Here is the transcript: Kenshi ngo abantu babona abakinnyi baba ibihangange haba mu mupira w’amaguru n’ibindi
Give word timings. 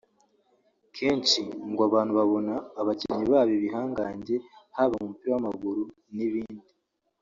Kenshi 0.95 1.39
ngo 1.69 1.81
abantu 1.89 2.11
babona 2.19 2.53
abakinnyi 2.81 3.25
baba 3.33 3.51
ibihangange 3.57 4.35
haba 4.75 4.93
mu 4.99 5.05
mupira 5.09 5.31
w’amaguru 5.33 5.83
n’ibindi 6.15 6.67